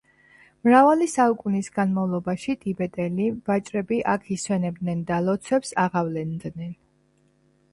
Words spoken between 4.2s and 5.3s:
ისვენებდნენ და